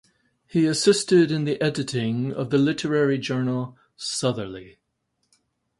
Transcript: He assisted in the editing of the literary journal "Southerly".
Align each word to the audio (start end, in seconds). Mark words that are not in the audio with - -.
He 0.47 0.65
assisted 0.65 1.29
in 1.29 1.43
the 1.43 1.61
editing 1.61 2.33
of 2.33 2.49
the 2.49 2.57
literary 2.57 3.19
journal 3.19 3.77
"Southerly". 3.95 4.79